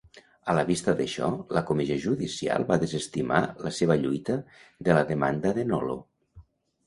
[0.51, 1.27] A la vista d'això,
[1.57, 4.37] la comissió judicial va desestimar la seva lluita
[4.89, 5.99] de la demanda de Nolo.